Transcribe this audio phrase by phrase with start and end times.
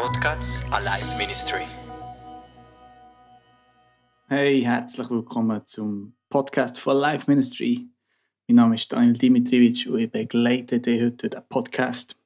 [0.00, 1.64] Podcast Alive Ministry.
[4.28, 7.88] Hey, herzlich willkommen zum Podcast von Life Ministry.
[8.46, 12.16] Mein Name ist Daniel Dimitrievich und ich begleite dich heute den Podcast.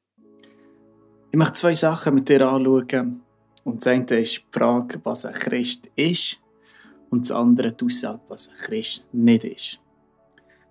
[1.31, 3.23] Ich möchte zwei Sachen mit dir anschauen.
[3.65, 6.37] Und das eine ist die Frage, was ein Christ ist,
[7.09, 9.81] und das andere die Aussage, was ein Christ nicht ist.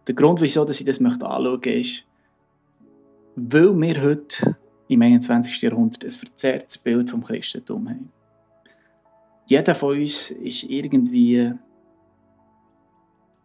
[0.07, 2.05] Der Grund, wieso ich das anschauen möchte, ist,
[3.35, 4.55] weil wir heute
[4.91, 5.61] im 21.
[5.61, 8.11] Jahrhundert ein verzerrtes Bild vom Christentum haben.
[9.45, 11.53] Jeder von uns ist irgendwie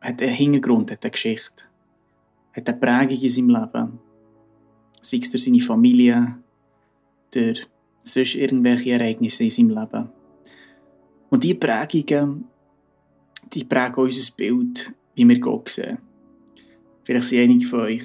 [0.00, 1.64] hat einen Hintergrund, hat eine Geschichte,
[2.52, 3.98] hat eine Prägung in seinem Leben.
[5.00, 6.36] Sei es durch seine Familie,
[7.30, 7.66] durch
[8.02, 10.08] sonst irgendwelche Ereignisse in seinem Leben.
[11.30, 12.46] Und diese Prägungen,
[13.52, 15.98] die prägen unser Bild, wie wir Gott sehen.
[17.04, 18.04] Vielleicht sind einige von euch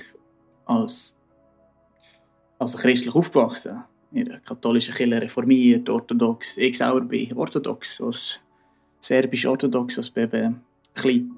[0.66, 1.16] als
[2.62, 3.84] also christlich aufgewachsen.
[4.12, 6.58] In der katholischen Kirche reformiert, orthodox.
[6.58, 8.40] Ich selber bin orthodox, als
[9.00, 10.52] serbisch-orthodox als, Baby,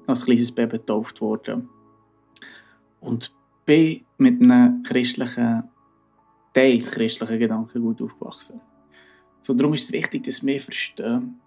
[0.06, 1.68] als kleines Baby getauft worden.
[3.00, 3.32] Und
[3.64, 5.64] bin mit einem christlichen,
[6.52, 8.60] teils christlichen Gedanken gut aufgewachsen.
[9.40, 11.40] So, darum ist es wichtig, dass wir verstehen,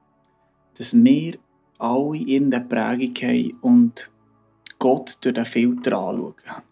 [0.76, 1.38] dass wir
[1.78, 4.10] alle in der Prägung haben und
[4.80, 6.64] Gott durch den Filter anschauen.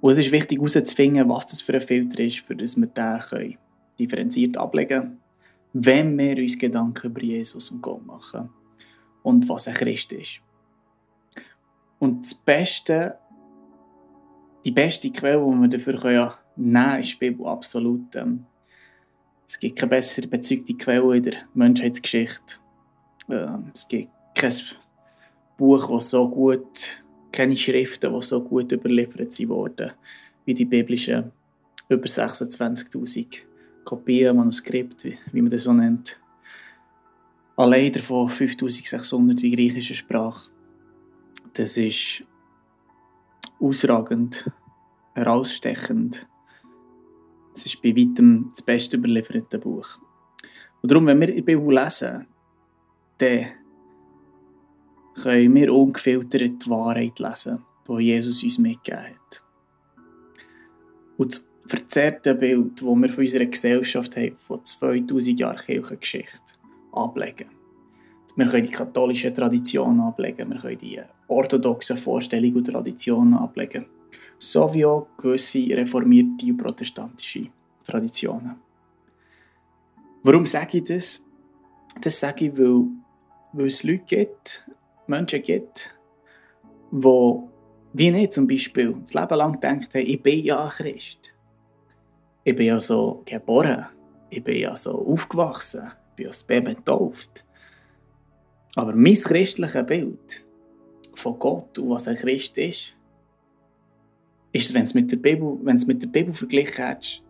[0.00, 3.58] Und es ist wichtig herauszufinden, was das für ein Filter ist, für das wir den
[3.98, 5.20] differenziert ablegen können,
[5.72, 8.48] wenn wir uns Gedanken über Jesus und Gott machen
[9.22, 10.40] und was ein Christ ist.
[11.98, 13.18] Und das Beste,
[14.64, 18.14] die beste Quelle, die wir dafür nehmen können, ist die Bibel absolut.
[18.14, 18.46] Ähm,
[19.46, 22.56] es gibt keine bessere bezeugte Quelle in der Menschheitsgeschichte.
[23.28, 24.52] Ähm, es gibt kein
[25.56, 27.02] Buch, das so gut
[27.38, 29.92] keine Schriften, die so gut überliefert wurden,
[30.44, 31.30] wie die biblischen
[31.88, 33.42] über 26.000
[33.84, 36.18] Kopien, Manuskripte, wie, man das so nennt.
[37.56, 40.50] Allein davon 5.600 in griechischer Sprache.
[41.54, 42.24] Das ist
[43.60, 44.50] ausragend,
[45.14, 46.26] herausstechend.
[47.54, 49.86] Es ist bei weitem das beste überlieferte Buch.
[50.82, 52.26] Und darum, wenn wir die Bibel lesen,
[53.18, 53.46] dann
[55.22, 59.42] können wir ungefiltert die Wahrheit lesen, die Jesus uns mitgegeben hat.
[61.16, 66.54] Und das verzerrte Bild, das wir von unserer Gesellschaft haben, von 2000 Jahren Kirchengeschichte,
[66.92, 67.48] ablegen.
[68.36, 73.86] Wir können die katholische Tradition ablegen, wir können die orthodoxen Vorstellungen und Traditionen ablegen,
[74.38, 77.48] sowie auch gewisse reformierte und protestantische
[77.84, 78.56] Traditionen.
[80.22, 81.24] Warum sage ich das?
[82.00, 82.84] Das sage ich, weil,
[83.52, 84.68] weil es Leute gibt,
[85.08, 85.94] Menschen gibt,
[86.90, 87.38] die,
[87.92, 91.34] wie ich zum Beispiel, das Leben lang gedacht haben, ich bin ja ein Christ.
[92.44, 93.86] Ich bin ja so geboren.
[94.30, 95.90] Ich bin ja so aufgewachsen.
[96.10, 97.44] Ich bin als Baby getauft.
[98.74, 100.46] Aber mein christliches Bild
[101.16, 102.94] von Gott und was ein Christ ist,
[104.52, 107.22] ist, wenn es mit der Bibel, es mit der Bibel verglichen hättest,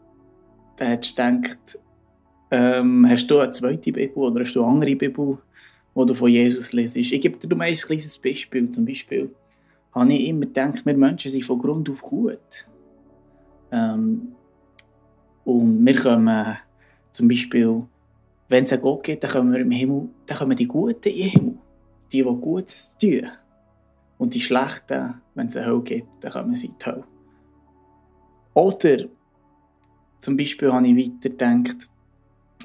[0.76, 1.78] dann hättest du gedacht,
[2.50, 5.38] ähm, hast du eine zweite Bibel oder hast du eine andere Bibel?
[5.98, 7.12] Wo du von Jesus lesest.
[7.12, 8.70] Ich gebe dir nur ein kleines Beispiel.
[8.70, 9.34] Zum Beispiel
[9.90, 12.68] habe ich immer gedacht, wir Menschen sind von Grund auf gut.
[13.72, 14.28] Ähm,
[15.44, 16.56] und wir kommen
[17.10, 17.82] zum Beispiel,
[18.48, 21.30] wenn es einen Gott gibt, dann kommen wir im Himmel, dann kommen die Guten den
[21.30, 21.58] Himmel.
[22.12, 23.26] Die, die Gutes tun.
[24.18, 27.04] Und die Schlechten, wenn es eine Hölle gibt, dann kommen sie in die Hölle.
[28.54, 29.08] Oder
[30.20, 31.88] zum Beispiel habe ich weiter gedacht,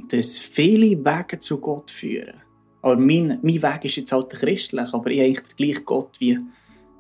[0.10, 2.44] dass viele Wege zu Gott führen.
[2.84, 6.20] Aber mein, mein Weg ist jetzt halt christlich, aber ich habe eigentlich den gleichen Gott
[6.20, 6.38] wie,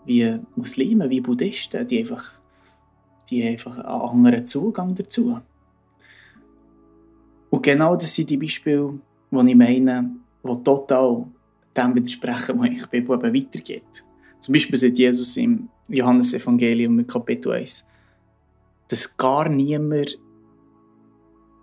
[0.05, 2.39] wie Muslime, wie Buddhisten, die einfach,
[3.29, 5.39] die einfach einen anderen Zugang dazu.
[7.49, 8.94] Und genau das sind die Beispiele,
[9.29, 10.09] die ich meine,
[10.41, 11.25] die total
[11.75, 14.05] dem widersprechen, was ich Bibel eben weitergeht.
[14.39, 17.85] Zum Beispiel sagt Jesus im Johannesevangelium im Kapitel 1,
[18.88, 20.17] dass gar niemand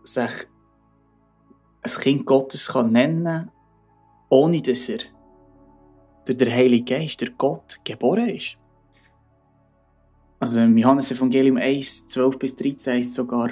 [0.04, 0.46] sich
[1.82, 3.50] ein Kind Gottes nennen kann,
[4.30, 5.00] ohne dass er
[6.24, 8.56] durch den Heiligen Geist, durch Gott, geboren ist.
[10.38, 13.50] Also im Johannes Evangelium 1, 12 bis 13 heißt sogar,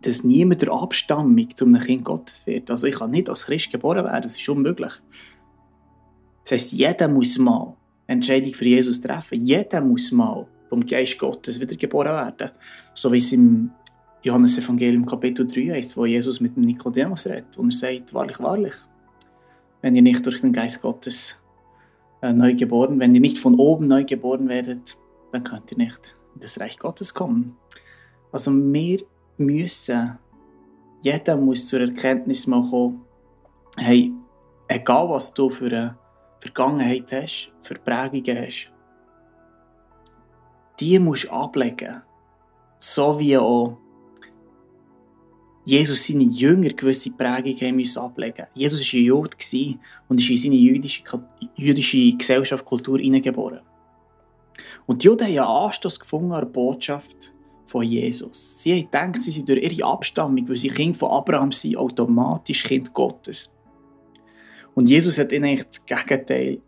[0.00, 2.70] dass niemand der Abstammung zu einem Kind Gottes wird.
[2.70, 4.92] Also ich kann nicht als Christ geboren werden, das ist unmöglich.
[6.44, 7.76] Das heisst, jeder muss mal
[8.06, 9.44] eine Entscheidung für Jesus treffen.
[9.44, 12.50] Jeder muss mal vom Geist Gottes wieder geboren werden.
[12.94, 13.70] So wie es im
[14.22, 18.38] Johannes Evangelium Kapitel 3 heißt, wo Jesus mit dem Nikodemus redet und er sagt, wahrlich,
[18.38, 18.74] wahrlich,
[19.82, 21.38] wenn ihr nicht durch den Geist Gottes
[22.22, 24.96] äh, neu geboren, wenn ihr nicht von oben neu geboren werdet,
[25.32, 27.56] dann könnt ihr nicht in das Reich Gottes kommen.
[28.32, 29.00] Also wir
[29.38, 30.18] müssen
[31.02, 33.02] Jeder muss zur Erkenntnis mal kommen,
[33.78, 34.12] hey,
[34.68, 35.98] egal was du für eine
[36.40, 38.70] Vergangenheit hast, für Prägungen hast,
[40.78, 42.02] die musst du ablegen.
[42.78, 43.78] So wie auch
[45.64, 49.36] Jesus seine Jünger gewisse Prägungen müssen ablegen Jesus war ein Jude
[50.08, 51.02] und ist in seine jüdische,
[51.54, 53.60] jüdische Gesellschaft, Kultur hineingeboren.
[54.86, 57.32] Und die Juden haben einen Anstoß gefunden an der Botschaft
[57.66, 58.62] von Jesus.
[58.62, 62.64] Sie haben gedacht, sie sind durch ihre Abstammung, weil sie Kind von Abraham sind, automatisch
[62.64, 63.52] Kind Gottes.
[64.74, 66.60] Und Jesus hat ihnen eigentlich das Gegenteil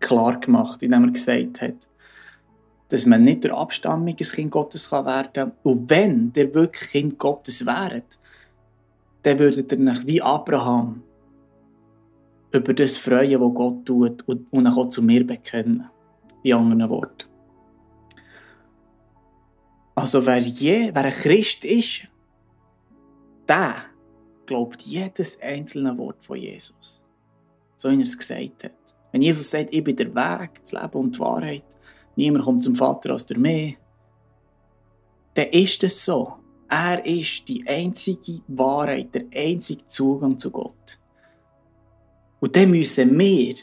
[0.00, 1.87] klar gemacht, indem er gesagt hat,
[2.88, 5.52] dass man nicht durch Abstammung ein Kind Gottes werden kann.
[5.62, 8.18] Und wenn ihr wirklich Kind Gottes wäret,
[9.22, 11.02] dann würdet ihr euch wie Abraham
[12.50, 15.88] über das freuen, was Gott tut und, und auch zu mir bekennen.
[16.42, 17.28] In anderen Worten.
[19.94, 22.06] Also wer, je, wer ein Christ ist,
[23.48, 23.74] der
[24.46, 27.04] glaubt jedes einzelne Wort von Jesus.
[27.74, 28.72] So wie er es gesagt hat.
[29.10, 31.64] Wenn Jesus sagt, ich bin der Weg, das Leben und die Wahrheit,
[32.18, 33.74] niemand kommt zum Vater als der mehr,
[35.34, 36.34] dann ist es so.
[36.68, 40.98] Er ist die einzige Wahrheit, der einzige Zugang zu Gott.
[42.40, 43.54] Und dann müssen wir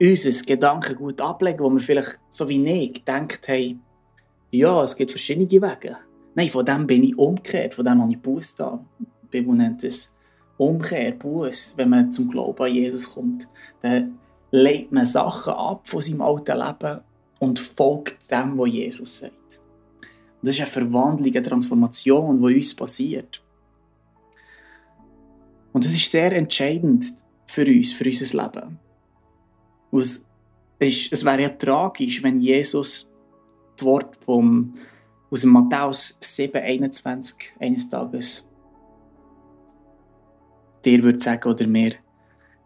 [0.00, 3.82] unser Gedankengut ablegen, wo wir vielleicht so wie ich gedacht haben,
[4.50, 5.96] ja, es gibt verschiedene Wege.
[6.34, 8.84] Nein, von dem bin ich umgekehrt, von dem habe ich Buß da.
[8.98, 10.16] Die Bibel nennt es
[10.56, 11.74] Umkehr, Buß.
[11.76, 13.46] Wenn man zum Glauben an Jesus kommt,
[13.82, 14.18] dann
[14.50, 17.00] legt man Sachen ab von seinem alten Leben
[17.40, 19.60] und folgt dem, was Jesus sagt.
[20.40, 23.42] Und das ist eine Verwandlung, eine Transformation, die uns passiert.
[25.72, 27.06] Und das ist sehr entscheidend
[27.46, 28.78] für uns, für unser Leben.
[29.92, 30.24] es,
[30.78, 33.10] ist, es wäre ja tragisch, wenn Jesus
[33.76, 34.74] das Wort vom,
[35.30, 38.46] aus dem Matthäus 7, 21 eines Tages
[40.84, 41.94] dir würde sagen oder mir,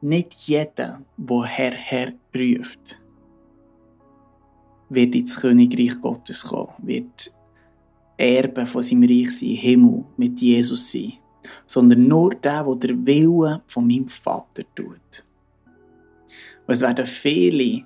[0.00, 3.00] nicht jeder, der Herr, Herr ruft,
[4.94, 7.34] wird ins Königreich Gottes kommen, wird
[8.16, 11.14] Erbe von seinem Reich sein, Himmel mit Jesus sein,
[11.66, 15.24] sondern nur der, der der Wille von meinem Vater tut.
[16.66, 17.82] Und es werden viele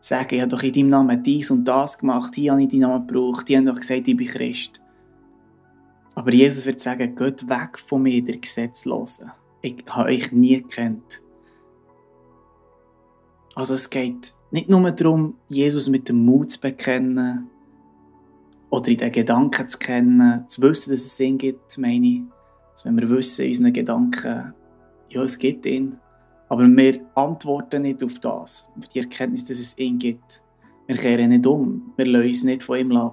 [0.00, 2.80] sagen, ich habe doch in deinem Namen dies und das gemacht, hier habe ich deinen
[2.80, 4.80] Namen gebraucht, die haben doch gesagt, ich bin Christ.
[6.14, 9.30] Aber Jesus wird sagen, geht weg von mir, der Gesetzlosen.
[9.62, 11.22] Ich habe euch nie gekannt.
[13.58, 17.50] Also es geht nicht nur darum, Jesus mit dem Mut zu bekennen
[18.70, 22.22] oder in den Gedanken zu kennen, zu wissen, dass es ihn gibt, meine ich.
[22.70, 24.54] Dass wenn wir wissen in unseren Gedanken,
[25.08, 25.98] ja, es gibt ihn,
[26.48, 30.40] aber wir antworten nicht auf das, auf die Erkenntnis, dass es ihn gibt.
[30.86, 31.92] Wir kehren nicht um.
[31.96, 33.10] Wir lassen uns nicht von ihm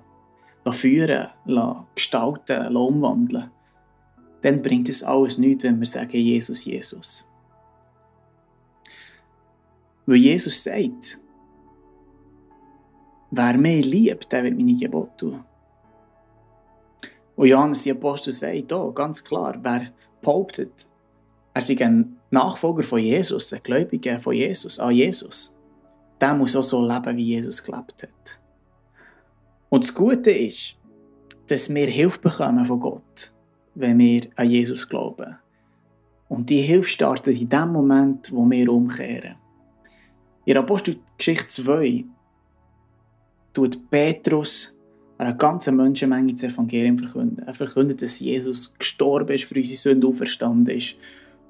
[0.70, 3.50] führen, lassen gestalten, lassen umwandeln.
[4.42, 7.26] Dann bringt es alles nichts, wenn wir sagen, Jesus, Jesus.
[10.06, 11.20] Weil Jesus sagt,
[13.32, 15.44] wer mich liebt, der wird meine Gebote tun.
[17.36, 19.92] Und Johannes, der Apostel, sagt auch ganz klar, wer
[20.22, 20.88] behauptet,
[21.54, 25.54] er sei ein Nachfolger von Jesus, ein Gläubiger von Jesus, an Jesus,
[26.20, 28.40] der muss auch so leben, wie Jesus gelebt hat.
[29.70, 30.76] Und das Gute ist,
[31.48, 33.34] dass wir Hilfe bekommen von Gott,
[33.74, 35.38] wenn wir an Jesus glauben.
[36.30, 39.36] Und die Hilfe startet in dem Moment, wo wir umkehren.
[40.46, 42.06] In Apostelgeschichte 2
[43.52, 44.76] tut Petrus
[45.18, 47.48] einer ganzen Menschenmenge das Evangelium verkünden.
[47.48, 50.98] Er verkündet, dass Jesus gestorben ist, für unsere Sünde auferstanden ist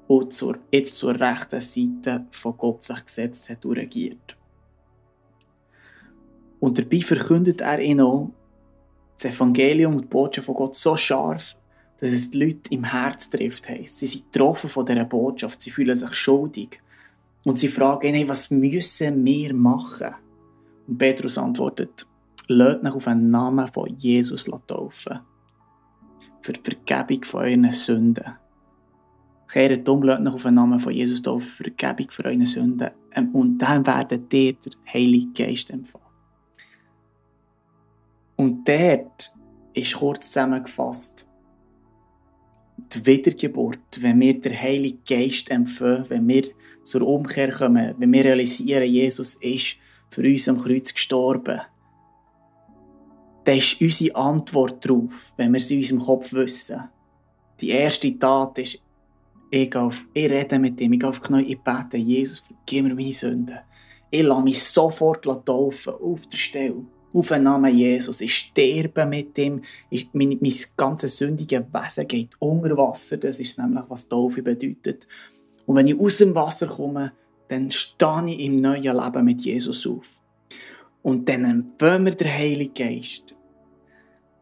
[0.08, 4.36] und zur, jetzt zur rechten Seite von Gott sich gesetzt hat und regiert.
[6.58, 8.30] Und dabei verkündet er ihnen auch
[9.14, 11.54] das Evangelium und die Botschaft von Gott so scharf,
[11.98, 13.66] dass es die Leute im Herz trifft.
[13.84, 16.80] Sie sind getroffen von dieser Botschaft, sie fühlen sich schuldig.
[17.46, 20.16] Und sie fragen ihn, was müssen wir machen?
[20.88, 22.04] Und Petrus antwortet,
[22.48, 25.20] lasst nach auf den Namen von Jesus taufen.
[26.42, 28.24] Für die Vergebung von euren Sünden.
[29.46, 32.90] Kehret um, lasst auf den Namen von Jesus taufen, für Vergebung für eure Sünden.
[33.12, 36.04] Ähm, und dann werdet ihr der Heilige Geist empfangen.
[38.34, 39.36] Und dort
[39.72, 41.28] ist kurz zusammengefasst
[42.76, 46.42] die Wiedergeburt, wenn wir den Heiligen Geist empfangen, wenn wir
[46.86, 49.76] zur Umkehr kommen, wenn wir realisieren, Jesus ist
[50.10, 51.60] für uns am Kreuz gestorben,
[53.44, 56.80] dann ist unsere Antwort darauf, wenn wir es in unserem Kopf wissen.
[57.60, 58.80] Die erste Tat ist,
[59.50, 62.94] ich, auf, ich rede mit ihm, ich gehe auf Knie, ich bete, Jesus, vergib mir
[62.94, 63.58] meine Sünden.
[64.10, 68.20] Ich lasse mich sofort taufen, auf der Stelle, auf den Namen Jesus.
[68.20, 69.62] Ich sterbe mit ihm.
[69.90, 73.16] Ich, mein, mein ganzes sündige Wesen geht unter Wasser.
[73.16, 75.06] Das ist nämlich, was Taufe bedeutet.
[75.66, 77.12] Und wenn ich aus dem Wasser komme,
[77.48, 80.08] dann stehe ich im neuen Leben mit Jesus auf.
[81.02, 83.36] Und dann empfangen wir den Heiligen Geist.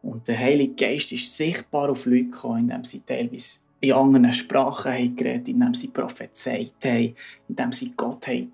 [0.03, 4.93] Und der Heilige Geist ist sichtbar auf Leute gekommen, indem sie teilweise in anderen Sprachen
[4.93, 7.15] haben geredet, indem sie prophezeit haben,
[7.49, 8.53] indem sie Gott haben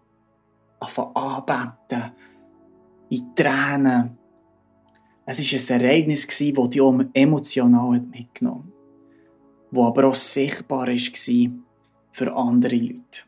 [1.14, 2.12] anbeten,
[3.10, 4.18] in Tränen.
[5.26, 6.78] Es war ein Ereignis, das die
[7.14, 11.69] emotional mitgenommen hat, das aber auch sichtbar war
[12.10, 13.22] für andere Leute.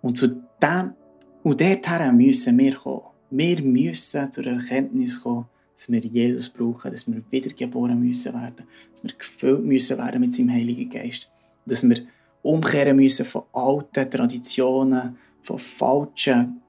[0.00, 0.28] Und zu
[0.62, 0.94] dem,
[1.42, 3.02] und dorthin müssen wir kommen.
[3.30, 9.02] Wir müssen zur Erkenntnis kommen, dass wir Jesus brauchen, dass wir wiedergeboren müssen werden, dass
[9.02, 11.30] wir gefüllt müssen werden mit seinem Heiligen Geist.
[11.66, 12.06] Dass wir
[12.42, 16.60] umkehren müssen von alten Traditionen, von falschen,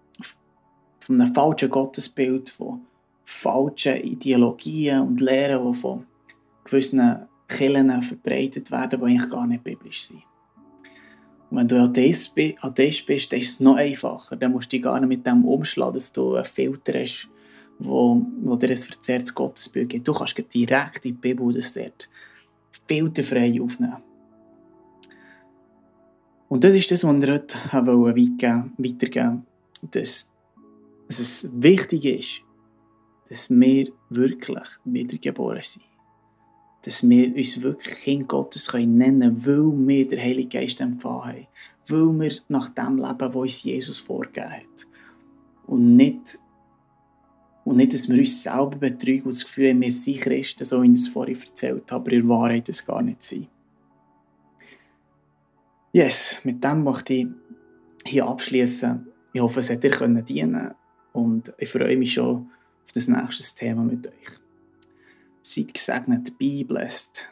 [1.00, 2.82] von einem falschen Gottesbild, von
[3.26, 6.06] falschen Ideologien und Lehren, die von
[6.64, 10.24] gewissen Kirchen verbreitet werden, die eigentlich gar nicht biblisch sind.
[11.56, 12.36] Wenn du Atheist
[13.06, 14.36] bist, dann ist es noch einfacher.
[14.36, 17.30] Dann musst du dich gar nicht mit dem umschlagen, dass du einen Filter hast,
[17.78, 20.08] wo, wo dir ein verzerrtes Gottesbild gibt.
[20.08, 22.10] Du kannst direkt in die Bibel das dort
[22.88, 23.98] filterfrei aufnehmen.
[26.50, 29.46] Und das ist das, was wir heute weitergeben weitergeben
[29.92, 30.32] dass,
[31.08, 32.42] dass es wichtig ist,
[33.30, 35.86] dass wir wirklich wiedergeboren sind.
[36.84, 41.24] Dass wir uns wirklich Kind Gottes können nennen können, weil wir den Heiligen Geist empfangen
[41.24, 41.48] haben.
[41.88, 44.88] Weil wir nach dem leben, was uns Jesus vorgegeben hat.
[45.66, 46.38] Und nicht,
[47.66, 50.82] und nicht, dass wir uns selber betrügen und das Gefühl haben, wir sind Christen, so
[50.84, 53.48] wie ich es vorhin erzählt habe, aber in Wahrheit das gar nicht sein.
[55.94, 57.28] Yes, mit dem möchte ich
[58.06, 59.08] hier abschließen.
[59.32, 60.74] Ich hoffe, es hat dir können dienen
[61.14, 62.50] und ich freue mich schon
[62.84, 64.43] auf das nächste Thema mit euch.
[65.46, 67.28] Seid gesegnet, be blessed.